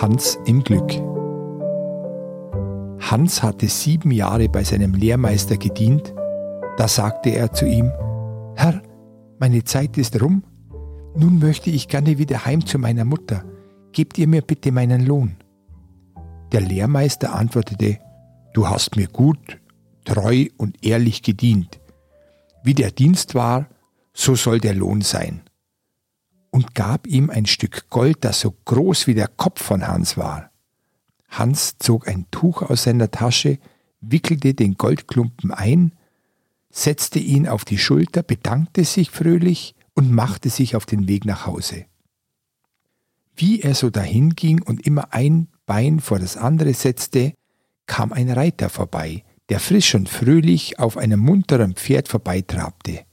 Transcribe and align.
Hans 0.00 0.38
im 0.46 0.62
Glück. 0.62 0.92
Hans 3.00 3.42
hatte 3.42 3.66
sieben 3.66 4.12
Jahre 4.12 4.48
bei 4.48 4.62
seinem 4.62 4.94
Lehrmeister 4.94 5.56
gedient. 5.56 6.14
Da 6.76 6.86
sagte 6.86 7.30
er 7.30 7.52
zu 7.52 7.66
ihm, 7.66 7.90
Herr, 8.54 8.80
meine 9.40 9.64
Zeit 9.64 9.98
ist 9.98 10.22
rum. 10.22 10.44
Nun 11.16 11.40
möchte 11.40 11.70
ich 11.70 11.88
gerne 11.88 12.16
wieder 12.16 12.44
heim 12.44 12.64
zu 12.64 12.78
meiner 12.78 13.04
Mutter. 13.04 13.44
Gebt 13.90 14.18
ihr 14.18 14.28
mir 14.28 14.42
bitte 14.42 14.70
meinen 14.70 15.04
Lohn. 15.04 15.34
Der 16.52 16.60
Lehrmeister 16.60 17.34
antwortete, 17.34 17.98
Du 18.54 18.68
hast 18.68 18.94
mir 18.94 19.08
gut, 19.08 19.58
treu 20.04 20.46
und 20.58 20.86
ehrlich 20.86 21.22
gedient. 21.22 21.80
Wie 22.62 22.74
der 22.74 22.92
Dienst 22.92 23.34
war, 23.34 23.66
so 24.12 24.36
soll 24.36 24.60
der 24.60 24.74
Lohn 24.74 25.00
sein. 25.00 25.40
Und 26.58 26.74
gab 26.74 27.06
ihm 27.06 27.30
ein 27.30 27.46
Stück 27.46 27.88
Gold, 27.88 28.24
das 28.24 28.40
so 28.40 28.52
groß 28.64 29.06
wie 29.06 29.14
der 29.14 29.28
Kopf 29.28 29.62
von 29.62 29.86
Hans 29.86 30.16
war. 30.16 30.50
Hans 31.28 31.78
zog 31.78 32.08
ein 32.08 32.26
Tuch 32.32 32.62
aus 32.62 32.82
seiner 32.82 33.12
Tasche, 33.12 33.60
wickelte 34.00 34.54
den 34.54 34.74
Goldklumpen 34.74 35.52
ein, 35.52 35.92
setzte 36.68 37.20
ihn 37.20 37.46
auf 37.46 37.64
die 37.64 37.78
Schulter, 37.78 38.24
bedankte 38.24 38.82
sich 38.82 39.12
fröhlich 39.12 39.76
und 39.94 40.10
machte 40.10 40.50
sich 40.50 40.74
auf 40.74 40.84
den 40.84 41.06
Weg 41.06 41.26
nach 41.26 41.46
Hause. 41.46 41.84
Wie 43.36 43.60
er 43.60 43.76
so 43.76 43.88
dahinging 43.88 44.60
und 44.60 44.84
immer 44.84 45.14
ein 45.14 45.46
Bein 45.64 46.00
vor 46.00 46.18
das 46.18 46.36
andere 46.36 46.74
setzte, 46.74 47.34
kam 47.86 48.12
ein 48.12 48.30
Reiter 48.32 48.68
vorbei, 48.68 49.22
der 49.48 49.60
frisch 49.60 49.94
und 49.94 50.08
fröhlich 50.08 50.80
auf 50.80 50.96
einem 50.96 51.20
munteren 51.20 51.76
Pferd 51.76 52.08
vorbeitrabte. 52.08 53.04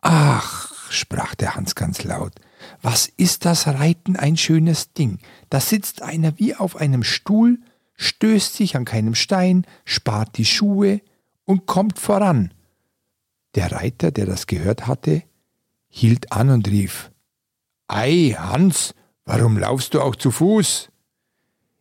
Ach, 0.00 0.72
sprach 0.90 1.34
der 1.34 1.56
Hans 1.56 1.74
ganz 1.74 2.04
laut, 2.04 2.34
was 2.80 3.06
ist 3.16 3.44
das 3.44 3.66
Reiten 3.66 4.16
ein 4.16 4.36
schönes 4.36 4.92
Ding. 4.92 5.18
Da 5.50 5.60
sitzt 5.60 6.02
einer 6.02 6.38
wie 6.38 6.54
auf 6.54 6.76
einem 6.76 7.02
Stuhl, 7.02 7.58
stößt 7.96 8.54
sich 8.54 8.76
an 8.76 8.84
keinem 8.84 9.14
Stein, 9.14 9.66
spart 9.84 10.36
die 10.38 10.44
Schuhe 10.44 11.00
und 11.44 11.66
kommt 11.66 11.98
voran. 11.98 12.52
Der 13.54 13.72
Reiter, 13.72 14.10
der 14.10 14.26
das 14.26 14.46
gehört 14.46 14.86
hatte, 14.86 15.22
hielt 15.88 16.32
an 16.32 16.50
und 16.50 16.68
rief 16.68 17.10
Ei, 17.88 18.34
Hans, 18.38 18.94
warum 19.24 19.58
laufst 19.58 19.94
du 19.94 20.00
auch 20.00 20.16
zu 20.16 20.30
Fuß? 20.30 20.88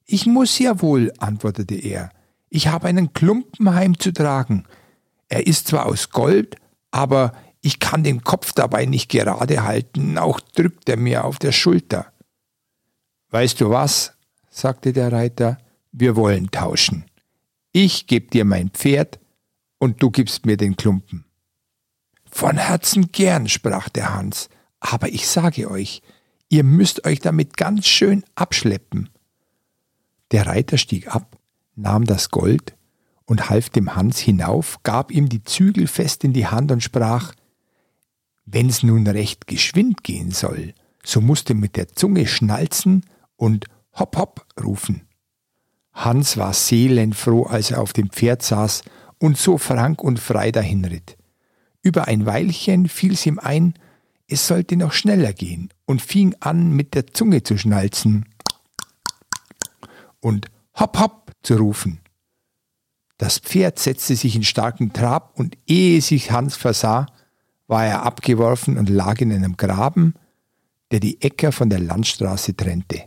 Ich 0.05 0.25
muss 0.25 0.59
ja 0.59 0.81
wohl, 0.81 1.13
antwortete 1.19 1.75
er, 1.75 2.11
ich 2.49 2.67
habe 2.67 2.87
einen 2.87 3.13
Klumpen 3.13 3.73
heimzutragen. 3.73 4.67
Er 5.29 5.47
ist 5.47 5.67
zwar 5.67 5.85
aus 5.85 6.09
Gold, 6.09 6.57
aber 6.91 7.31
ich 7.61 7.79
kann 7.79 8.03
den 8.03 8.23
Kopf 8.23 8.53
dabei 8.53 8.85
nicht 8.85 9.09
gerade 9.09 9.63
halten, 9.63 10.17
auch 10.17 10.39
drückt 10.39 10.89
er 10.89 10.97
mir 10.97 11.25
auf 11.25 11.39
der 11.39 11.51
Schulter. 11.51 12.11
Weißt 13.29 13.61
du 13.61 13.69
was? 13.69 14.13
sagte 14.49 14.91
der 14.91 15.11
Reiter, 15.11 15.57
wir 15.91 16.15
wollen 16.15 16.51
tauschen. 16.51 17.05
Ich 17.71 18.07
geb 18.07 18.31
dir 18.31 18.43
mein 18.43 18.69
Pferd 18.69 19.19
und 19.77 20.03
du 20.03 20.11
gibst 20.11 20.45
mir 20.45 20.57
den 20.57 20.75
Klumpen. 20.75 21.25
Von 22.29 22.57
Herzen 22.57 23.11
gern, 23.11 23.47
sprach 23.47 23.89
der 23.89 24.13
Hans, 24.13 24.49
aber 24.79 25.09
ich 25.09 25.27
sage 25.27 25.69
euch, 25.69 26.01
ihr 26.49 26.63
müsst 26.63 27.05
euch 27.05 27.19
damit 27.19 27.55
ganz 27.55 27.87
schön 27.87 28.23
abschleppen. 28.35 29.09
Der 30.31 30.47
Reiter 30.47 30.77
stieg 30.77 31.13
ab 31.13 31.37
nahm 31.75 32.05
das 32.05 32.31
Gold 32.31 32.75
und 33.25 33.49
half 33.49 33.69
dem 33.69 33.95
Hans 33.95 34.19
hinauf, 34.19 34.81
gab 34.83 35.11
ihm 35.11 35.29
die 35.29 35.43
Zügel 35.43 35.87
fest 35.87 36.23
in 36.23 36.33
die 36.33 36.47
Hand 36.47 36.71
und 36.71 36.83
sprach, 36.83 37.33
Wenn's 38.45 38.83
nun 38.83 39.07
recht 39.07 39.47
geschwind 39.47 40.03
gehen 40.03 40.31
soll, 40.31 40.73
so 41.03 41.21
musst 41.21 41.49
du 41.49 41.53
mit 41.53 41.75
der 41.75 41.89
Zunge 41.89 42.27
schnalzen 42.27 43.05
und 43.35 43.65
hopp 43.93 44.17
hopp 44.17 44.45
rufen. 44.61 45.07
Hans 45.93 46.37
war 46.37 46.53
seelenfroh, 46.53 47.43
als 47.43 47.71
er 47.71 47.81
auf 47.81 47.93
dem 47.93 48.09
Pferd 48.09 48.41
saß 48.41 48.83
und 49.19 49.37
so 49.37 49.57
frank 49.57 50.03
und 50.03 50.19
frei 50.19 50.51
dahinritt. 50.51 51.17
Über 51.81 52.07
ein 52.07 52.25
Weilchen 52.25 52.87
fiel's 52.87 53.25
ihm 53.25 53.39
ein, 53.39 53.73
es 54.27 54.47
sollte 54.47 54.77
noch 54.77 54.93
schneller 54.93 55.33
gehen 55.33 55.69
und 55.85 56.01
fing 56.01 56.35
an, 56.39 56.71
mit 56.71 56.93
der 56.93 57.07
Zunge 57.07 57.43
zu 57.43 57.57
schnalzen. 57.57 58.25
Und 60.19 60.47
hopp 60.79 60.99
hopp 60.99 61.31
zu 61.43 61.57
rufen. 61.57 61.99
Das 63.17 63.39
Pferd 63.39 63.77
setzte 63.77 64.15
sich 64.15 64.35
in 64.35 64.43
starken 64.43 64.93
Trab 64.93 65.37
und 65.37 65.57
ehe 65.67 66.01
sich 66.01 66.31
Hans 66.31 66.55
versah, 66.55 67.07
war 67.71 67.85
er 67.85 68.03
abgeworfen 68.03 68.77
und 68.77 68.89
lag 68.89 69.21
in 69.21 69.31
einem 69.31 69.55
Graben, 69.55 70.15
der 70.91 70.99
die 70.99 71.21
Äcker 71.21 71.53
von 71.53 71.69
der 71.69 71.79
Landstraße 71.79 72.53
trennte. 72.53 73.05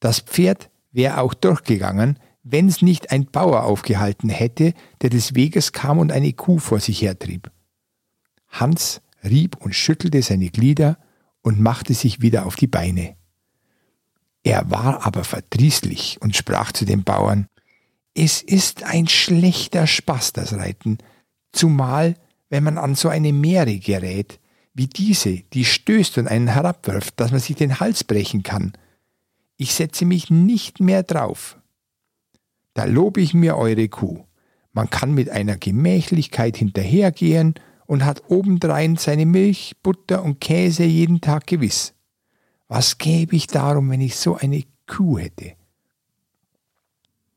Das 0.00 0.20
Pferd 0.20 0.68
wäre 0.92 1.18
auch 1.18 1.32
durchgegangen, 1.32 2.18
wenn's 2.42 2.82
nicht 2.82 3.10
ein 3.10 3.24
Bauer 3.24 3.64
aufgehalten 3.64 4.28
hätte, 4.28 4.74
der 5.00 5.08
des 5.08 5.34
Weges 5.34 5.72
kam 5.72 5.98
und 5.98 6.12
eine 6.12 6.34
Kuh 6.34 6.58
vor 6.58 6.78
sich 6.78 7.00
hertrieb. 7.00 7.50
Hans 8.48 9.00
rieb 9.24 9.56
und 9.56 9.74
schüttelte 9.74 10.20
seine 10.20 10.50
Glieder 10.50 10.98
und 11.40 11.58
machte 11.58 11.94
sich 11.94 12.20
wieder 12.20 12.44
auf 12.44 12.56
die 12.56 12.66
Beine. 12.66 13.16
Er 14.42 14.70
war 14.70 15.06
aber 15.06 15.24
verdrießlich 15.24 16.18
und 16.20 16.36
sprach 16.36 16.70
zu 16.72 16.84
den 16.84 17.02
Bauern, 17.02 17.48
es 18.12 18.42
ist 18.42 18.82
ein 18.82 19.08
schlechter 19.08 19.86
Spaß, 19.86 20.34
das 20.34 20.52
Reiten, 20.52 20.98
zumal 21.52 22.14
wenn 22.54 22.62
man 22.62 22.78
an 22.78 22.94
so 22.94 23.08
eine 23.08 23.32
Meere 23.32 23.80
gerät, 23.80 24.38
wie 24.74 24.86
diese, 24.86 25.40
die 25.52 25.64
stößt 25.64 26.18
und 26.18 26.28
einen 26.28 26.46
herabwirft, 26.46 27.18
dass 27.18 27.32
man 27.32 27.40
sich 27.40 27.56
den 27.56 27.80
Hals 27.80 28.04
brechen 28.04 28.44
kann. 28.44 28.74
Ich 29.56 29.74
setze 29.74 30.04
mich 30.04 30.30
nicht 30.30 30.78
mehr 30.78 31.02
drauf. 31.02 31.58
Da 32.72 32.84
lobe 32.84 33.20
ich 33.20 33.34
mir 33.34 33.56
eure 33.56 33.88
Kuh. 33.88 34.22
Man 34.72 34.88
kann 34.88 35.14
mit 35.14 35.30
einer 35.30 35.56
Gemächlichkeit 35.56 36.56
hinterhergehen 36.56 37.54
und 37.86 38.04
hat 38.04 38.22
obendrein 38.28 38.98
seine 38.98 39.26
Milch, 39.26 39.74
Butter 39.82 40.22
und 40.22 40.40
Käse 40.40 40.84
jeden 40.84 41.20
Tag 41.20 41.48
gewiss. 41.48 41.92
Was 42.68 42.98
gäbe 42.98 43.34
ich 43.34 43.48
darum, 43.48 43.90
wenn 43.90 44.00
ich 44.00 44.14
so 44.14 44.36
eine 44.36 44.62
Kuh 44.86 45.18
hätte? 45.18 45.54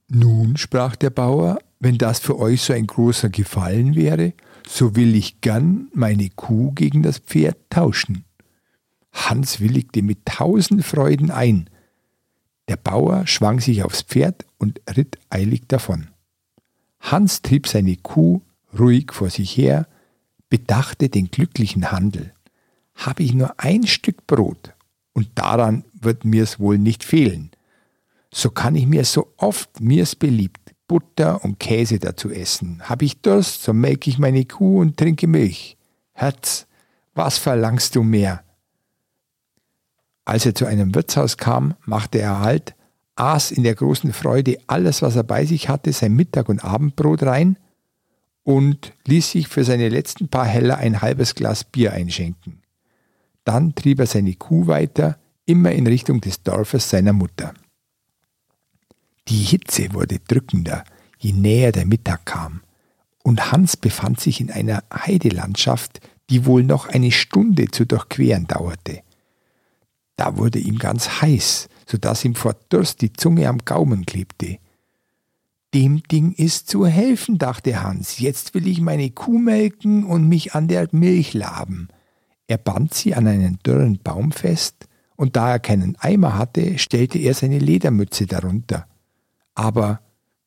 Nun, 0.09 0.57
sprach 0.57 0.95
der 0.95 1.09
Bauer, 1.09 1.57
wenn 1.79 1.97
das 1.97 2.19
für 2.19 2.37
euch 2.37 2.61
so 2.61 2.73
ein 2.73 2.85
großer 2.85 3.29
Gefallen 3.29 3.95
wäre, 3.95 4.33
so 4.67 4.95
will 4.95 5.15
ich 5.15 5.41
gern 5.41 5.89
meine 5.93 6.29
Kuh 6.29 6.71
gegen 6.73 7.01
das 7.03 7.19
Pferd 7.19 7.57
tauschen. 7.69 8.25
Hans 9.11 9.59
willigte 9.59 10.01
mit 10.01 10.25
tausend 10.25 10.85
Freuden 10.85 11.31
ein. 11.31 11.69
Der 12.67 12.77
Bauer 12.77 13.25
schwang 13.25 13.59
sich 13.59 13.83
aufs 13.83 14.01
Pferd 14.01 14.45
und 14.57 14.81
ritt 14.95 15.17
eilig 15.29 15.67
davon. 15.67 16.09
Hans 16.99 17.41
trieb 17.41 17.67
seine 17.67 17.95
Kuh 17.95 18.41
ruhig 18.77 19.13
vor 19.13 19.29
sich 19.29 19.55
her, 19.55 19.87
bedachte 20.49 21.09
den 21.09 21.31
glücklichen 21.31 21.91
Handel. 21.91 22.33
Habe 22.95 23.23
ich 23.23 23.33
nur 23.33 23.59
ein 23.59 23.87
Stück 23.87 24.27
Brot, 24.27 24.73
und 25.13 25.29
daran 25.35 25.85
wird 25.93 26.25
mir's 26.25 26.59
wohl 26.59 26.77
nicht 26.77 27.03
fehlen. 27.03 27.51
So 28.33 28.49
kann 28.49 28.75
ich 28.75 28.85
mir 28.85 29.05
so 29.05 29.33
oft 29.37 29.79
mir's 29.79 30.15
beliebt 30.15 30.75
Butter 30.87 31.43
und 31.43 31.59
Käse 31.59 31.99
dazu 31.99 32.31
essen. 32.31 32.81
Hab 32.87 33.01
ich 33.01 33.21
Durst, 33.21 33.63
so 33.63 33.73
melke 33.73 34.09
ich 34.09 34.19
meine 34.19 34.45
Kuh 34.45 34.79
und 34.79 34.97
trinke 34.97 35.27
Milch. 35.27 35.77
Herz, 36.13 36.67
was 37.13 37.37
verlangst 37.37 37.95
du 37.95 38.03
mehr? 38.03 38.43
Als 40.25 40.45
er 40.45 40.55
zu 40.55 40.65
einem 40.65 40.93
Wirtshaus 40.93 41.37
kam, 41.37 41.75
machte 41.85 42.19
er 42.19 42.39
Halt, 42.39 42.75
aß 43.15 43.51
in 43.51 43.63
der 43.63 43.75
großen 43.75 44.13
Freude 44.13 44.57
alles, 44.67 45.01
was 45.01 45.15
er 45.15 45.23
bei 45.23 45.45
sich 45.45 45.69
hatte, 45.69 45.91
sein 45.93 46.13
Mittag- 46.13 46.49
und 46.49 46.63
Abendbrot 46.63 47.23
rein 47.23 47.57
und 48.43 48.93
ließ 49.05 49.31
sich 49.31 49.47
für 49.47 49.63
seine 49.63 49.89
letzten 49.89 50.29
paar 50.29 50.45
Heller 50.45 50.77
ein 50.77 51.01
halbes 51.01 51.35
Glas 51.35 51.63
Bier 51.63 51.93
einschenken. 51.93 52.61
Dann 53.43 53.75
trieb 53.75 53.99
er 53.99 54.05
seine 54.05 54.33
Kuh 54.35 54.67
weiter, 54.67 55.17
immer 55.45 55.71
in 55.71 55.87
Richtung 55.87 56.21
des 56.21 56.43
Dorfes 56.43 56.89
seiner 56.89 57.13
Mutter. 57.13 57.53
Die 59.29 59.43
Hitze 59.43 59.93
wurde 59.93 60.19
drückender, 60.19 60.83
je 61.19 61.33
näher 61.33 61.71
der 61.71 61.85
Mittag 61.85 62.25
kam, 62.25 62.61
und 63.23 63.51
Hans 63.51 63.75
befand 63.75 64.21
sich 64.21 64.39
in 64.39 64.51
einer 64.51 64.83
Heidelandschaft, 64.93 65.99
die 66.29 66.45
wohl 66.45 66.63
noch 66.63 66.87
eine 66.87 67.11
Stunde 67.11 67.67
zu 67.69 67.85
durchqueren 67.85 68.47
dauerte. 68.47 69.01
Da 70.15 70.37
wurde 70.37 70.59
ihm 70.59 70.79
ganz 70.79 71.21
heiß, 71.21 71.67
so 71.85 71.97
dass 71.97 72.25
ihm 72.25 72.35
vor 72.35 72.55
Durst 72.69 73.01
die 73.01 73.13
Zunge 73.13 73.47
am 73.47 73.59
Gaumen 73.59 74.05
klebte. 74.05 74.59
Dem 75.73 76.01
Ding 76.03 76.31
ist 76.31 76.69
zu 76.69 76.87
helfen, 76.87 77.37
dachte 77.37 77.83
Hans. 77.83 78.19
Jetzt 78.19 78.53
will 78.53 78.67
ich 78.67 78.79
meine 78.79 79.11
Kuh 79.11 79.37
melken 79.37 80.05
und 80.05 80.27
mich 80.27 80.55
an 80.55 80.67
der 80.69 80.87
Milch 80.91 81.33
laben. 81.33 81.89
Er 82.47 82.57
band 82.57 82.93
sie 82.93 83.13
an 83.13 83.27
einen 83.27 83.59
dürren 83.65 83.99
Baum 84.01 84.31
fest, 84.31 84.87
und 85.17 85.35
da 85.35 85.51
er 85.51 85.59
keinen 85.59 85.95
Eimer 85.97 86.37
hatte, 86.37 86.77
stellte 86.77 87.17
er 87.17 87.33
seine 87.33 87.59
Ledermütze 87.59 88.25
darunter. 88.25 88.87
Aber 89.57 90.01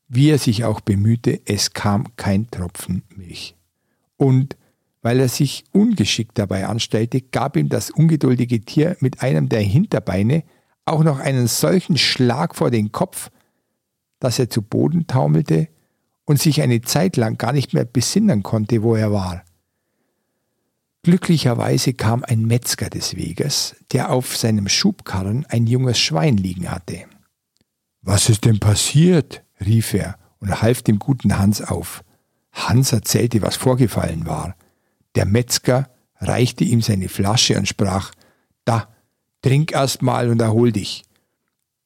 wie 0.06 0.30
er 0.30 0.38
sich 0.38 0.64
auch 0.64 0.80
bemühte, 0.80 1.40
es 1.44 1.72
kam 1.72 2.14
kein 2.14 2.48
Tropfen 2.48 3.02
Milch. 3.16 3.56
Und 4.16 4.56
weil 5.02 5.18
er 5.18 5.28
sich 5.28 5.64
ungeschickt 5.72 6.38
dabei 6.38 6.68
anstellte, 6.68 7.20
gab 7.20 7.56
ihm 7.56 7.68
das 7.68 7.90
ungeduldige 7.90 8.60
Tier 8.60 8.96
mit 9.00 9.20
einem 9.20 9.48
der 9.48 9.62
Hinterbeine 9.62 10.44
auch 10.84 11.02
noch 11.02 11.18
einen 11.18 11.48
solchen 11.48 11.98
Schlag 11.98 12.54
vor 12.54 12.70
den 12.70 12.92
Kopf, 12.92 13.32
dass 14.20 14.38
er 14.38 14.48
zu 14.48 14.62
Boden 14.62 15.08
taumelte 15.08 15.66
und 16.24 16.38
sich 16.38 16.62
eine 16.62 16.80
Zeit 16.82 17.16
lang 17.16 17.36
gar 17.36 17.52
nicht 17.52 17.74
mehr 17.74 17.84
besinnen 17.84 18.44
konnte, 18.44 18.84
wo 18.84 18.94
er 18.94 19.10
war. 19.10 19.42
Glücklicherweise 21.02 21.94
kam 21.94 22.22
ein 22.22 22.44
Metzger 22.44 22.90
des 22.90 23.16
Weges, 23.16 23.74
der 23.90 24.12
auf 24.12 24.36
seinem 24.36 24.68
Schubkarren 24.68 25.46
ein 25.46 25.66
junges 25.66 25.98
Schwein 25.98 26.36
liegen 26.36 26.70
hatte. 26.70 27.06
Was 28.02 28.28
ist 28.28 28.44
denn 28.44 28.60
passiert? 28.60 29.42
rief 29.64 29.94
er 29.94 30.18
und 30.38 30.62
half 30.62 30.82
dem 30.82 30.98
guten 30.98 31.38
Hans 31.38 31.60
auf. 31.60 32.02
Hans 32.52 32.92
erzählte, 32.92 33.42
was 33.42 33.56
vorgefallen 33.56 34.26
war. 34.26 34.56
Der 35.14 35.26
Metzger 35.26 35.90
reichte 36.18 36.64
ihm 36.64 36.82
seine 36.82 37.08
Flasche 37.08 37.58
und 37.58 37.68
sprach 37.68 38.12
Da, 38.64 38.88
trink 39.42 39.72
erst 39.72 40.02
mal 40.02 40.30
und 40.30 40.40
erhol 40.40 40.72
dich. 40.72 41.04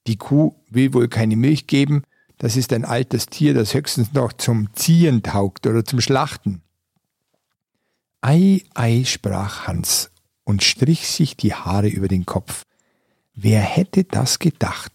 Die 0.06 0.16
Kuh 0.16 0.54
will 0.70 0.92
wohl 0.92 1.08
keine 1.08 1.36
Milch 1.36 1.66
geben, 1.66 2.02
das 2.38 2.56
ist 2.56 2.72
ein 2.72 2.84
altes 2.84 3.26
Tier, 3.26 3.54
das 3.54 3.74
höchstens 3.74 4.12
noch 4.12 4.32
zum 4.32 4.72
Ziehen 4.74 5.22
taugt 5.22 5.66
oder 5.66 5.84
zum 5.84 6.00
Schlachten. 6.00 6.62
Ei, 8.20 8.62
ei, 8.74 9.04
sprach 9.04 9.66
Hans 9.66 10.10
und 10.44 10.62
strich 10.62 11.08
sich 11.08 11.36
die 11.36 11.54
Haare 11.54 11.88
über 11.88 12.08
den 12.08 12.26
Kopf. 12.26 12.62
Wer 13.34 13.60
hätte 13.60 14.04
das 14.04 14.38
gedacht? 14.38 14.93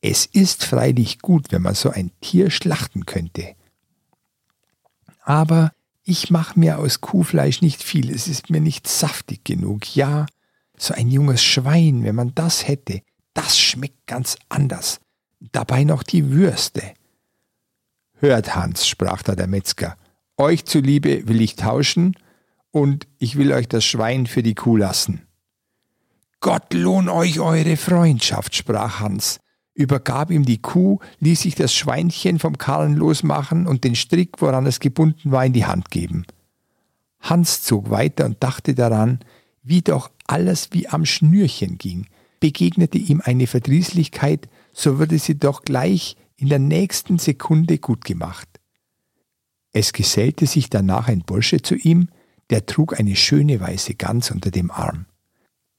Es 0.00 0.26
ist 0.26 0.64
freilich 0.64 1.20
gut, 1.20 1.52
wenn 1.52 1.62
man 1.62 1.74
so 1.74 1.90
ein 1.90 2.10
Tier 2.20 2.50
schlachten 2.50 3.06
könnte. 3.06 3.54
Aber 5.22 5.72
ich 6.02 6.30
mache 6.30 6.58
mir 6.58 6.78
aus 6.78 7.00
Kuhfleisch 7.00 7.60
nicht 7.60 7.82
viel, 7.82 8.10
es 8.10 8.26
ist 8.26 8.50
mir 8.50 8.60
nicht 8.60 8.88
saftig 8.88 9.44
genug. 9.44 9.94
Ja, 9.94 10.26
so 10.76 10.94
ein 10.94 11.08
junges 11.08 11.42
Schwein, 11.44 12.04
wenn 12.04 12.14
man 12.14 12.34
das 12.34 12.66
hätte, 12.66 13.02
das 13.34 13.58
schmeckt 13.58 14.06
ganz 14.06 14.36
anders. 14.48 15.00
Dabei 15.52 15.84
noch 15.84 16.02
die 16.02 16.30
Würste. 16.30 16.82
Hört, 18.14 18.54
Hans, 18.54 18.86
sprach 18.86 19.22
da 19.22 19.34
der 19.34 19.46
Metzger, 19.46 19.96
euch 20.36 20.64
zuliebe 20.64 21.28
will 21.28 21.40
ich 21.40 21.56
tauschen, 21.56 22.16
und 22.70 23.06
ich 23.18 23.36
will 23.36 23.52
euch 23.52 23.68
das 23.68 23.84
Schwein 23.84 24.26
für 24.26 24.42
die 24.42 24.54
Kuh 24.54 24.76
lassen. 24.76 25.26
Gott 26.40 26.72
lohn 26.72 27.08
euch 27.08 27.40
eure 27.40 27.76
Freundschaft, 27.76 28.54
sprach 28.54 29.00
Hans, 29.00 29.40
übergab 29.74 30.30
ihm 30.30 30.44
die 30.44 30.60
Kuh, 30.60 30.98
ließ 31.20 31.42
sich 31.42 31.54
das 31.54 31.74
Schweinchen 31.74 32.38
vom 32.38 32.58
Karren 32.58 32.94
losmachen 32.96 33.66
und 33.66 33.84
den 33.84 33.94
Strick, 33.94 34.40
woran 34.40 34.66
es 34.66 34.80
gebunden 34.80 35.30
war, 35.30 35.44
in 35.44 35.52
die 35.52 35.66
Hand 35.66 35.90
geben. 35.90 36.24
Hans 37.20 37.62
zog 37.62 37.90
weiter 37.90 38.24
und 38.26 38.42
dachte 38.42 38.74
daran, 38.74 39.20
wie 39.62 39.82
doch 39.82 40.10
alles 40.26 40.70
wie 40.72 40.88
am 40.88 41.04
Schnürchen 41.04 41.78
ging. 41.78 42.06
Begegnete 42.40 42.98
ihm 42.98 43.20
eine 43.22 43.46
Verdrießlichkeit, 43.46 44.48
so 44.72 44.98
würde 44.98 45.18
sie 45.18 45.38
doch 45.38 45.62
gleich 45.62 46.16
in 46.36 46.48
der 46.48 46.58
nächsten 46.58 47.18
Sekunde 47.18 47.78
gut 47.78 48.04
gemacht. 48.04 48.48
Es 49.72 49.92
gesellte 49.92 50.46
sich 50.46 50.70
danach 50.70 51.08
ein 51.08 51.20
Bursche 51.20 51.62
zu 51.62 51.76
ihm, 51.76 52.08
der 52.48 52.66
trug 52.66 52.98
eine 52.98 53.14
schöne 53.14 53.60
weiße 53.60 53.94
Gans 53.94 54.30
unter 54.30 54.50
dem 54.50 54.70
Arm. 54.70 55.06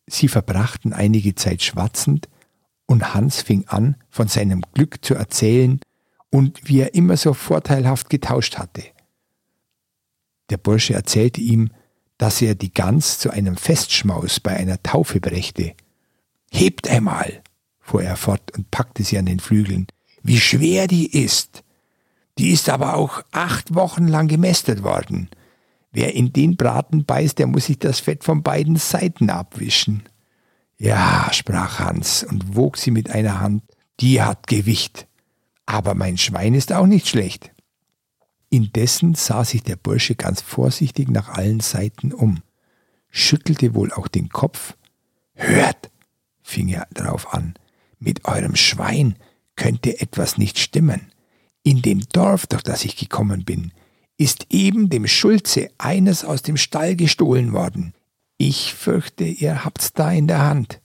Sie 0.08 0.28
verbrachten 0.28 0.94
einige 0.94 1.36
Zeit 1.36 1.62
schwatzend, 1.62 2.30
und 2.92 3.14
Hans 3.14 3.42
fing 3.42 3.64
an, 3.68 3.96
von 4.10 4.28
seinem 4.28 4.64
Glück 4.74 5.04
zu 5.04 5.16
erzählen 5.16 5.80
und 6.30 6.60
wie 6.66 6.82
er 6.82 6.94
immer 6.94 7.16
so 7.16 7.34
vorteilhaft 7.34 8.10
getauscht 8.10 8.58
hatte. 8.58 8.84
Der 10.50 10.58
Bursche 10.58 10.94
erzählte 10.94 11.40
ihm, 11.40 11.72
dass 12.18 12.42
er 12.42 12.54
die 12.54 12.74
Gans 12.74 13.18
zu 13.18 13.32
einem 13.32 13.56
Festschmaus 13.56 14.42
bei 14.42 14.58
einer 14.58 14.84
Taufe 14.84 15.22
brächte. 15.22 15.74
Hebt 16.52 16.90
einmal, 16.90 17.42
fuhr 17.80 18.04
er 18.04 18.18
fort 18.18 18.52
und 18.58 18.70
packte 18.72 19.04
sie 19.04 19.18
an 19.18 19.26
den 19.26 19.40
Flügeln, 19.40 19.88
wie 20.22 20.40
schwer 20.40 20.88
die 20.88 21.18
ist. 21.18 21.64
Die 22.38 22.52
ist 22.52 22.68
aber 22.68 22.96
auch 22.96 23.24
acht 23.32 23.74
Wochen 23.74 24.08
lang 24.08 24.28
gemästet 24.28 24.84
worden. 24.84 25.30
Wer 25.94 26.14
in 26.14 26.34
den 26.34 26.58
Braten 26.58 27.06
beißt, 27.06 27.40
der 27.40 27.48
muss 27.48 27.68
sich 27.68 27.80
das 27.80 28.02
Fett 28.02 28.26
von 28.26 28.44
beiden 28.44 28.76
Seiten 28.76 29.30
abwischen. 29.30 30.04
Ja, 30.84 31.30
sprach 31.32 31.78
Hans 31.78 32.24
und 32.24 32.56
wog 32.56 32.76
sie 32.76 32.90
mit 32.90 33.12
einer 33.12 33.40
Hand, 33.40 33.62
die 34.00 34.20
hat 34.20 34.48
Gewicht. 34.48 35.06
Aber 35.68 35.94
mein 35.94 36.18
Schwein 36.18 36.56
ist 36.56 36.74
auch 36.74 36.88
nicht 36.88 37.08
schlecht. 37.08 37.52
Indessen 38.50 39.14
sah 39.14 39.46
sich 39.46 39.62
der 39.62 39.76
Bursche 39.76 40.16
ganz 40.16 40.42
vorsichtig 40.42 41.08
nach 41.12 41.30
allen 41.30 41.60
Seiten 41.60 42.12
um, 42.12 42.40
schüttelte 43.12 43.76
wohl 43.76 43.94
auch 43.94 44.08
den 44.08 44.30
Kopf. 44.30 44.76
Hört, 45.36 45.92
fing 46.42 46.68
er 46.70 46.88
darauf 46.92 47.32
an, 47.32 47.54
mit 48.00 48.26
eurem 48.26 48.56
Schwein 48.56 49.18
könnte 49.56 50.02
etwas 50.02 50.40
nicht 50.40 50.58
stimmen. 50.58 51.12
In 51.62 51.84
dem 51.84 52.02
Dorf, 52.12 52.48
durch 52.48 52.64
das 52.64 52.86
ich 52.86 52.98
gekommen 52.98 53.46
bin, 53.46 53.72
ist 54.18 54.48
eben 54.50 54.90
dem 54.90 55.06
Schulze 55.06 55.70
eines 55.78 56.26
aus 56.26 56.42
dem 56.42 56.58
Stall 56.58 56.96
gestohlen 56.96 57.54
worden. 57.54 57.94
Ich 58.44 58.74
fürchte, 58.74 59.24
ihr 59.24 59.64
habt's 59.64 59.94
da 59.94 60.12
in 60.12 60.26
der 60.26 60.44
Hand. 60.44 60.82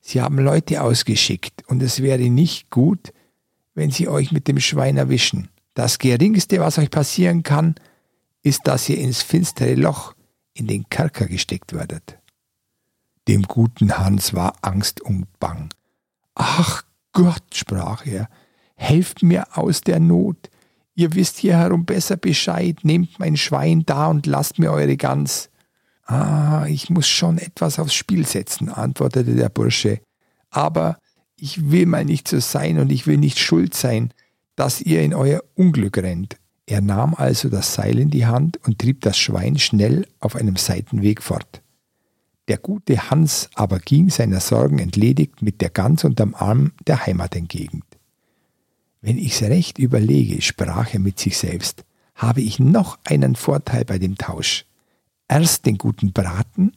Sie 0.00 0.20
haben 0.20 0.36
Leute 0.36 0.82
ausgeschickt, 0.82 1.62
und 1.68 1.80
es 1.80 2.02
wäre 2.02 2.28
nicht 2.28 2.70
gut, 2.70 3.12
wenn 3.76 3.92
sie 3.92 4.08
euch 4.08 4.32
mit 4.32 4.48
dem 4.48 4.58
Schwein 4.58 4.96
erwischen. 4.96 5.48
Das 5.74 6.00
Geringste, 6.00 6.58
was 6.58 6.76
euch 6.76 6.90
passieren 6.90 7.44
kann, 7.44 7.76
ist, 8.42 8.62
dass 8.64 8.88
ihr 8.88 8.98
ins 8.98 9.22
finstere 9.22 9.76
Loch 9.76 10.16
in 10.54 10.66
den 10.66 10.88
Kerker 10.88 11.26
gesteckt 11.26 11.72
werdet. 11.72 12.18
Dem 13.28 13.44
guten 13.44 13.96
Hans 13.96 14.34
war 14.34 14.54
Angst 14.62 15.00
und 15.00 15.26
Bang. 15.38 15.68
Ach 16.34 16.82
Gott, 17.12 17.54
sprach 17.54 18.06
er, 18.06 18.28
helft 18.74 19.22
mir 19.22 19.56
aus 19.56 19.82
der 19.82 20.00
Not. 20.00 20.50
Ihr 20.96 21.14
wisst 21.14 21.36
hier 21.36 21.58
herum 21.58 21.84
besser 21.84 22.16
Bescheid, 22.16 22.78
nehmt 22.82 23.20
mein 23.20 23.36
Schwein 23.36 23.86
da 23.86 24.08
und 24.08 24.26
lasst 24.26 24.58
mir 24.58 24.72
eure 24.72 24.96
Gans. 24.96 25.48
Ah, 26.08 26.64
ich 26.66 26.88
muss 26.88 27.06
schon 27.06 27.36
etwas 27.36 27.78
aufs 27.78 27.92
Spiel 27.92 28.26
setzen, 28.26 28.70
antwortete 28.70 29.34
der 29.34 29.50
Bursche. 29.50 30.00
Aber 30.48 30.98
ich 31.36 31.70
will 31.70 31.84
mal 31.84 32.06
nicht 32.06 32.28
so 32.28 32.40
sein 32.40 32.78
und 32.78 32.90
ich 32.90 33.06
will 33.06 33.18
nicht 33.18 33.38
schuld 33.38 33.74
sein, 33.74 34.14
dass 34.56 34.80
ihr 34.80 35.02
in 35.02 35.12
euer 35.12 35.44
Unglück 35.54 35.98
rennt. 35.98 36.36
Er 36.64 36.80
nahm 36.80 37.14
also 37.14 37.50
das 37.50 37.74
Seil 37.74 37.98
in 37.98 38.10
die 38.10 38.24
Hand 38.24 38.56
und 38.66 38.78
trieb 38.78 39.02
das 39.02 39.18
Schwein 39.18 39.58
schnell 39.58 40.06
auf 40.18 40.34
einem 40.34 40.56
Seitenweg 40.56 41.22
fort. 41.22 41.62
Der 42.48 42.56
gute 42.56 43.10
Hans 43.10 43.50
aber 43.54 43.78
ging 43.78 44.08
seiner 44.08 44.40
Sorgen 44.40 44.78
entledigt 44.78 45.42
mit 45.42 45.60
der 45.60 45.68
Gans 45.68 46.04
unterm 46.04 46.34
Arm 46.34 46.72
der 46.86 47.04
Heimat 47.04 47.36
entgegen. 47.36 47.82
Wenn 49.02 49.18
ich's 49.18 49.42
recht 49.42 49.78
überlege, 49.78 50.40
sprach 50.40 50.94
er 50.94 51.00
mit 51.00 51.18
sich 51.18 51.36
selbst, 51.36 51.84
habe 52.14 52.40
ich 52.40 52.58
noch 52.58 52.98
einen 53.04 53.36
Vorteil 53.36 53.84
bei 53.84 53.98
dem 53.98 54.16
Tausch. 54.16 54.64
Erst 55.28 55.66
den 55.66 55.76
guten 55.76 56.12
Braten, 56.12 56.72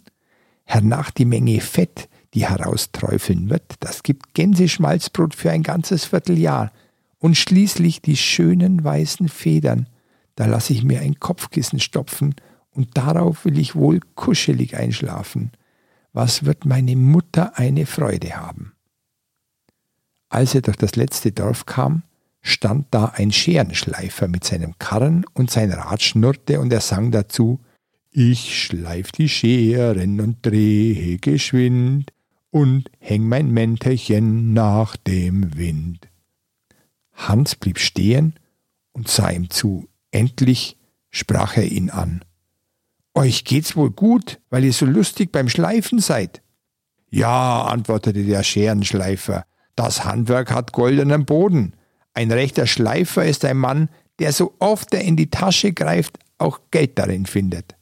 hernach 0.65 1.11
die 1.11 1.25
Menge 1.25 1.61
Fett, 1.61 2.09
die 2.33 2.47
herausträufeln 2.47 3.49
wird, 3.49 3.75
das 3.79 4.03
gibt 4.03 4.33
Gänseschmalzbrot 4.33 5.35
für 5.35 5.51
ein 5.51 5.63
ganzes 5.63 6.05
Vierteljahr, 6.05 6.71
und 7.17 7.37
schließlich 7.37 8.01
die 8.01 8.17
schönen 8.17 8.83
weißen 8.83 9.29
Federn, 9.29 9.87
da 10.35 10.47
lasse 10.47 10.73
ich 10.73 10.83
mir 10.83 11.01
ein 11.01 11.19
Kopfkissen 11.19 11.79
stopfen, 11.79 12.35
und 12.71 12.97
darauf 12.97 13.45
will 13.45 13.59
ich 13.59 13.75
wohl 13.75 13.99
kuschelig 14.15 14.75
einschlafen. 14.75 15.51
Was 16.13 16.45
wird 16.45 16.65
meine 16.65 16.95
Mutter 16.95 17.57
eine 17.57 17.85
Freude 17.85 18.35
haben? 18.35 18.73
Als 20.29 20.55
er 20.55 20.61
durch 20.61 20.77
das 20.77 20.95
letzte 20.95 21.31
Dorf 21.31 21.65
kam, 21.65 22.03
stand 22.41 22.87
da 22.91 23.05
ein 23.15 23.31
Scherenschleifer 23.31 24.27
mit 24.27 24.43
seinem 24.43 24.77
Karren 24.79 25.25
und 25.33 25.51
sein 25.51 25.71
Rad 25.71 26.01
schnurrte 26.01 26.59
und 26.59 26.73
er 26.73 26.81
sang 26.81 27.11
dazu 27.11 27.59
Ich 28.13 28.61
schleif 28.61 29.13
die 29.13 29.29
Scheren 29.29 30.19
und 30.19 30.45
drehe 30.45 31.17
geschwind 31.17 32.11
und 32.49 32.91
häng 32.99 33.25
mein 33.25 33.51
Mäntelchen 33.51 34.51
nach 34.51 34.97
dem 34.97 35.55
Wind. 35.57 36.09
Hans 37.13 37.55
blieb 37.55 37.79
stehen 37.79 38.33
und 38.91 39.07
sah 39.07 39.29
ihm 39.29 39.49
zu. 39.49 39.87
Endlich 40.11 40.77
sprach 41.09 41.55
er 41.55 41.71
ihn 41.71 41.89
an. 41.89 42.25
Euch 43.13 43.45
geht's 43.45 43.77
wohl 43.77 43.91
gut, 43.91 44.41
weil 44.49 44.65
ihr 44.65 44.73
so 44.73 44.85
lustig 44.85 45.31
beim 45.31 45.47
Schleifen 45.47 45.99
seid. 45.99 46.41
Ja, 47.09 47.63
antwortete 47.63 48.25
der 48.25 48.43
Scherenschleifer, 48.43 49.45
das 49.77 50.03
Handwerk 50.03 50.51
hat 50.51 50.73
goldenen 50.73 51.25
Boden. 51.25 51.77
Ein 52.13 52.29
rechter 52.31 52.67
Schleifer 52.67 53.25
ist 53.25 53.45
ein 53.45 53.57
Mann, 53.57 53.87
der 54.19 54.33
so 54.33 54.53
oft 54.59 54.93
er 54.93 55.01
in 55.01 55.15
die 55.15 55.29
Tasche 55.29 55.71
greift, 55.71 56.19
auch 56.37 56.59
Geld 56.71 56.99
darin 56.99 57.25
findet. 57.25 57.77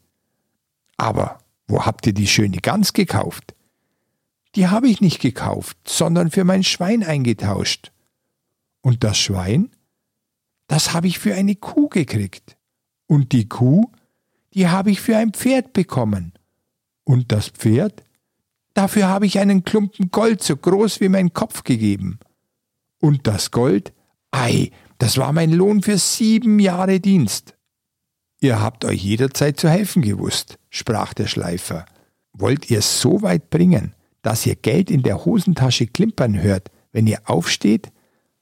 Aber 1.00 1.40
wo 1.68 1.86
habt 1.86 2.06
ihr 2.08 2.14
die 2.14 2.28
schöne 2.28 2.58
Gans 2.58 2.92
gekauft? 2.92 3.56
Die 4.56 4.68
habe 4.68 4.90
ich 4.90 5.00
nicht 5.00 5.22
gekauft, 5.22 5.78
sondern 5.88 6.30
für 6.30 6.44
mein 6.44 6.64
Schwein 6.64 7.04
eingetauscht. 7.04 7.94
Und 8.82 9.04
das 9.04 9.18
Schwein? 9.18 9.70
Das 10.68 10.94
habe 10.94 11.08
ich 11.08 11.18
für 11.18 11.34
eine 11.34 11.56
Kuh 11.56 11.88
gekriegt. 11.88 12.58
Und 13.08 13.32
die 13.32 13.48
Kuh? 13.48 13.90
Die 14.54 14.68
habe 14.68 14.92
ich 14.92 15.00
für 15.00 15.16
ein 15.16 15.32
Pferd 15.32 15.72
bekommen. 15.72 16.34
Und 17.06 17.32
das 17.32 17.48
Pferd? 17.48 18.04
Dafür 18.74 19.08
habe 19.08 19.26
ich 19.26 19.40
einen 19.40 19.64
Klumpen 19.64 20.12
Gold 20.12 20.44
so 20.44 20.58
groß 20.58 21.00
wie 21.00 21.10
mein 21.10 21.34
Kopf 21.34 21.64
gegeben. 21.64 22.20
Und 23.00 23.26
das 23.26 23.52
Gold? 23.52 23.94
Ei, 24.32 24.72
das 24.98 25.18
war 25.18 25.32
mein 25.32 25.52
Lohn 25.52 25.82
für 25.82 25.98
sieben 25.98 26.60
Jahre 26.60 27.00
Dienst. 27.00 27.56
Ihr 28.42 28.62
habt 28.62 28.86
euch 28.86 29.04
jederzeit 29.04 29.60
zu 29.60 29.70
helfen 29.70 30.02
gewusst, 30.02 30.58
sprach 30.70 31.14
der 31.14 31.28
Schleifer. 31.28 31.86
Wollt 32.32 32.70
ihr 32.70 32.80
es 32.80 33.02
so 33.02 33.22
weit 33.22 33.50
bringen, 33.50 33.94
dass 34.22 34.46
ihr 34.46 34.56
Geld 34.56 34.90
in 34.90 35.04
der 35.04 35.26
Hosentasche 35.26 35.88
klimpern 35.88 36.42
hört, 36.42 36.72
wenn 36.94 37.06
ihr 37.06 37.22
aufsteht? 37.26 37.92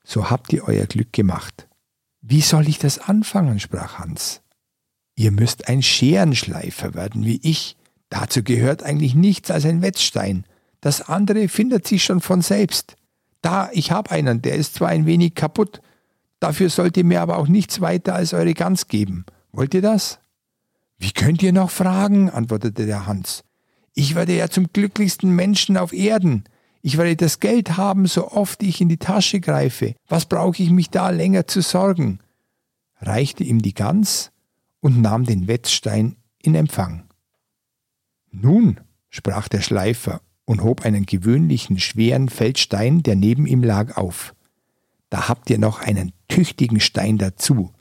So 0.04 0.30
habt 0.30 0.52
ihr 0.52 0.68
euer 0.68 0.86
Glück 0.86 1.12
gemacht. 1.12 1.68
Wie 2.20 2.42
soll 2.42 2.68
ich 2.68 2.78
das 2.78 2.98
anfangen? 2.98 3.58
sprach 3.58 3.98
Hans. 3.98 4.40
Ihr 5.16 5.32
müsst 5.32 5.68
ein 5.68 5.82
Scherenschleifer 5.82 6.94
werden 6.94 7.24
wie 7.24 7.40
ich. 7.42 7.76
Dazu 8.08 8.44
gehört 8.44 8.84
eigentlich 8.84 9.16
nichts 9.16 9.50
als 9.50 9.64
ein 9.64 9.82
Wetzstein. 9.82 10.44
Das 10.80 11.02
andere 11.02 11.48
findet 11.48 11.88
sich 11.88 12.04
schon 12.04 12.20
von 12.20 12.40
selbst. 12.40 12.96
Da, 13.42 13.68
ich 13.72 13.90
hab 13.90 14.12
einen, 14.12 14.42
der 14.42 14.54
ist 14.54 14.74
zwar 14.74 14.88
ein 14.88 15.06
wenig 15.06 15.34
kaputt, 15.34 15.80
dafür 16.38 16.70
sollt 16.70 16.96
ihr 16.96 17.04
mir 17.04 17.20
aber 17.20 17.38
auch 17.38 17.48
nichts 17.48 17.80
weiter 17.80 18.14
als 18.14 18.32
eure 18.32 18.54
Gans 18.54 18.86
geben. 18.86 19.26
Wollt 19.52 19.74
ihr 19.74 19.82
das? 19.82 20.18
Wie 20.98 21.12
könnt 21.12 21.42
ihr 21.42 21.52
noch 21.52 21.70
fragen? 21.70 22.30
antwortete 22.30 22.86
der 22.86 23.06
Hans. 23.06 23.44
Ich 23.94 24.14
werde 24.14 24.36
ja 24.36 24.48
zum 24.48 24.72
glücklichsten 24.72 25.34
Menschen 25.34 25.76
auf 25.76 25.92
Erden. 25.92 26.44
Ich 26.82 26.98
werde 26.98 27.16
das 27.16 27.40
Geld 27.40 27.76
haben, 27.76 28.06
so 28.06 28.30
oft 28.30 28.62
ich 28.62 28.80
in 28.80 28.88
die 28.88 28.98
Tasche 28.98 29.40
greife. 29.40 29.94
Was 30.08 30.26
brauche 30.26 30.62
ich 30.62 30.70
mich 30.70 30.90
da 30.90 31.10
länger 31.10 31.46
zu 31.46 31.62
sorgen? 31.62 32.20
reichte 33.00 33.44
ihm 33.44 33.62
die 33.62 33.74
Gans 33.74 34.32
und 34.80 35.00
nahm 35.00 35.24
den 35.24 35.46
Wetzstein 35.46 36.16
in 36.42 36.54
Empfang. 36.54 37.08
Nun, 38.30 38.80
sprach 39.08 39.48
der 39.48 39.60
Schleifer 39.60 40.20
und 40.44 40.62
hob 40.62 40.84
einen 40.84 41.06
gewöhnlichen 41.06 41.78
schweren 41.78 42.28
Feldstein, 42.28 43.02
der 43.02 43.16
neben 43.16 43.46
ihm 43.46 43.62
lag, 43.62 43.96
auf. 43.96 44.34
Da 45.10 45.28
habt 45.28 45.50
ihr 45.50 45.58
noch 45.58 45.80
einen 45.80 46.12
tüchtigen 46.28 46.80
Stein 46.80 47.18
dazu, 47.18 47.72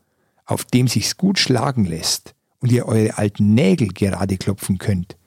auf 0.48 0.66
dem 0.66 0.88
sich's 0.88 1.18
gut 1.18 1.38
schlagen 1.38 1.86
lässt 1.86 2.34
und 2.60 2.72
ihr 2.72 2.88
eure 2.88 3.18
alten 3.18 3.54
Nägel 3.54 3.90
gerade 3.90 4.38
klopfen 4.38 4.80
könnt. 4.80 5.18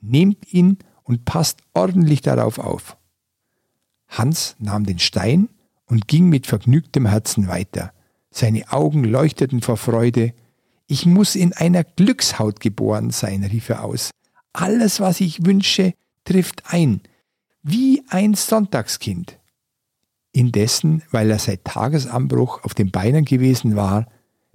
Nehmt 0.00 0.52
ihn 0.52 0.78
und 1.04 1.24
passt 1.24 1.60
ordentlich 1.74 2.22
darauf 2.22 2.58
auf. 2.58 2.96
Hans 4.08 4.56
nahm 4.58 4.84
den 4.84 4.98
Stein 4.98 5.48
und 5.86 6.08
ging 6.08 6.28
mit 6.28 6.46
vergnügtem 6.46 7.06
Herzen 7.06 7.46
weiter. 7.46 7.92
Seine 8.30 8.72
Augen 8.72 9.04
leuchteten 9.04 9.60
vor 9.60 9.76
Freude. 9.76 10.32
Ich 10.86 11.06
muss 11.06 11.36
in 11.36 11.52
einer 11.52 11.84
Glückshaut 11.84 12.60
geboren 12.60 13.10
sein, 13.10 13.44
rief 13.44 13.68
er 13.68 13.84
aus. 13.84 14.10
Alles, 14.52 14.98
was 14.98 15.20
ich 15.20 15.44
wünsche, 15.44 15.94
trifft 16.24 16.64
ein, 16.72 17.02
wie 17.62 18.02
ein 18.08 18.34
Sonntagskind. 18.34 19.38
Indessen, 20.32 21.02
weil 21.10 21.30
er 21.30 21.38
seit 21.38 21.64
Tagesanbruch 21.64 22.64
auf 22.64 22.74
den 22.74 22.90
Beinen 22.90 23.24
gewesen 23.24 23.76
war, 23.76 24.06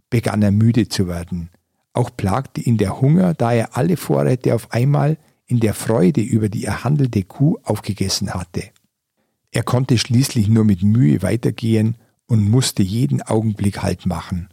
begann 0.10 0.42
er 0.42 0.52
müde 0.52 0.88
zu 0.88 1.08
werden. 1.08 1.50
Auch 1.94 2.10
plagte 2.16 2.62
ihn 2.62 2.78
der 2.78 3.00
Hunger, 3.02 3.34
da 3.34 3.54
er 3.54 3.78
alle 3.78 3.98
Vorräte 3.98 4.54
auf 4.54 4.72
einmal 4.72 5.18
in 5.48 5.60
der 5.60 5.74
Freude 5.74 6.22
über 6.22 6.50
die 6.50 6.66
erhandelte 6.66 7.24
Kuh 7.24 7.58
aufgegessen 7.64 8.34
hatte. 8.34 8.64
Er 9.52 9.64
konnte 9.64 9.98
schließlich 9.98 10.50
nur 10.50 10.66
mit 10.66 10.84
Mühe 10.84 11.22
weitergehen 11.22 11.96
und 12.28 12.50
musste 12.50 12.84
jeden 12.84 13.22
Augenblick 13.22 13.82
Halt 13.82 14.06
machen. 14.06 14.50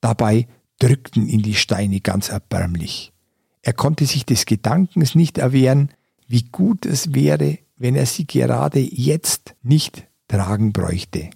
Dabei 0.00 0.46
drückten 0.78 1.26
ihn 1.26 1.42
die 1.42 1.54
Steine 1.54 2.00
ganz 2.00 2.28
erbärmlich. 2.28 3.12
Er 3.62 3.72
konnte 3.72 4.06
sich 4.06 4.24
des 4.24 4.46
Gedankens 4.46 5.14
nicht 5.14 5.38
erwehren, 5.38 5.90
wie 6.28 6.42
gut 6.44 6.86
es 6.86 7.14
wäre, 7.14 7.58
wenn 7.76 7.96
er 7.96 8.06
sie 8.06 8.26
gerade 8.26 8.78
jetzt 8.78 9.54
nicht 9.62 10.06
tragen 10.28 10.72
bräuchte. 10.72 11.30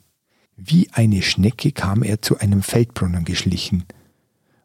Wie 0.62 0.90
eine 0.93 1.23
Schnecke 1.23 1.73
kam 1.73 2.02
er 2.02 2.21
zu 2.21 2.38
einem 2.38 2.62
Feldbrunnen 2.62 3.25
geschlichen, 3.25 3.85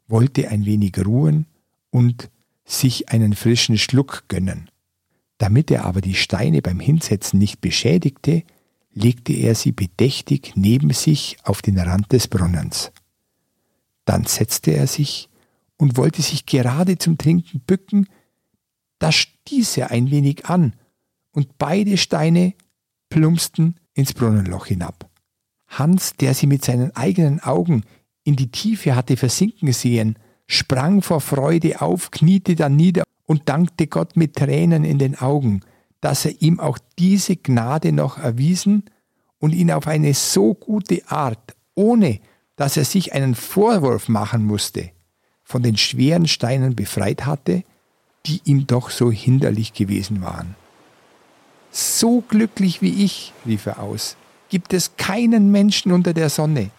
wollte 0.09 0.49
ein 0.49 0.65
wenig 0.65 0.93
ruhen 1.05 1.45
und 1.89 2.29
sich 2.65 3.09
einen 3.09 3.33
frischen 3.33 3.77
Schluck 3.77 4.25
gönnen. 4.27 4.69
Damit 5.37 5.71
er 5.71 5.85
aber 5.85 6.01
die 6.01 6.15
Steine 6.15 6.61
beim 6.61 6.81
Hinsetzen 6.81 7.39
nicht 7.39 7.61
beschädigte, 7.61 8.43
legte 8.91 9.31
er 9.31 9.55
sie 9.55 9.71
bedächtig 9.71 10.51
neben 10.55 10.91
sich 10.91 11.37
auf 11.43 11.61
den 11.61 11.79
Rand 11.79 12.11
des 12.11 12.27
Brunnens. 12.27 12.91
Dann 14.03 14.25
setzte 14.25 14.71
er 14.71 14.87
sich 14.87 15.29
und 15.77 15.95
wollte 15.95 16.21
sich 16.21 16.45
gerade 16.45 16.97
zum 16.97 17.17
Trinken 17.17 17.61
bücken, 17.61 18.09
da 18.99 19.13
stieß 19.13 19.77
er 19.77 19.91
ein 19.91 20.11
wenig 20.11 20.45
an, 20.45 20.73
und 21.31 21.57
beide 21.57 21.95
Steine 21.95 22.53
plumpsten 23.09 23.79
ins 23.93 24.13
Brunnenloch 24.13 24.65
hinab. 24.65 25.09
Hans, 25.67 26.15
der 26.15 26.33
sie 26.33 26.47
mit 26.47 26.63
seinen 26.63 26.95
eigenen 26.95 27.41
Augen 27.41 27.83
in 28.23 28.35
die 28.35 28.51
Tiefe 28.51 28.95
hatte 28.95 29.17
versinken 29.17 29.71
sehen, 29.71 30.17
sprang 30.47 31.01
vor 31.01 31.21
Freude 31.21 31.81
auf, 31.81 32.11
kniete 32.11 32.55
dann 32.55 32.75
nieder 32.75 33.03
und 33.25 33.49
dankte 33.49 33.87
Gott 33.87 34.15
mit 34.15 34.35
Tränen 34.35 34.83
in 34.83 34.99
den 34.99 35.17
Augen, 35.17 35.61
dass 36.01 36.25
er 36.25 36.41
ihm 36.41 36.59
auch 36.59 36.77
diese 36.99 37.35
Gnade 37.35 37.91
noch 37.91 38.17
erwiesen 38.17 38.83
und 39.39 39.53
ihn 39.53 39.71
auf 39.71 39.87
eine 39.87 40.13
so 40.13 40.53
gute 40.53 41.01
Art, 41.09 41.55
ohne 41.73 42.19
dass 42.55 42.77
er 42.77 42.85
sich 42.85 43.13
einen 43.13 43.35
Vorwurf 43.35 44.07
machen 44.07 44.45
musste, 44.45 44.91
von 45.43 45.61
den 45.61 45.77
schweren 45.77 46.27
Steinen 46.27 46.75
befreit 46.75 47.25
hatte, 47.25 47.63
die 48.25 48.41
ihm 48.45 48.65
doch 48.65 48.89
so 48.89 49.11
hinderlich 49.11 49.73
gewesen 49.73 50.21
waren. 50.21 50.55
So 51.71 52.21
glücklich 52.21 52.81
wie 52.81 53.03
ich, 53.03 53.33
rief 53.45 53.65
er 53.65 53.79
aus, 53.79 54.15
gibt 54.49 54.73
es 54.73 54.97
keinen 54.97 55.51
Menschen 55.51 55.91
unter 55.91 56.13
der 56.13 56.29
Sonne. 56.29 56.69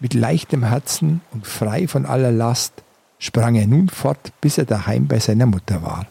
Mit 0.00 0.14
leichtem 0.14 0.64
Herzen 0.64 1.20
und 1.32 1.46
frei 1.46 1.86
von 1.86 2.06
aller 2.06 2.32
Last 2.32 2.82
sprang 3.18 3.54
er 3.54 3.66
nun 3.66 3.88
fort, 3.88 4.32
bis 4.40 4.58
er 4.58 4.64
daheim 4.64 5.06
bei 5.06 5.20
seiner 5.20 5.46
Mutter 5.46 5.82
war. 5.82 6.06